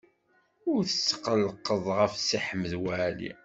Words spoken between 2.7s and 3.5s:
Waɛli.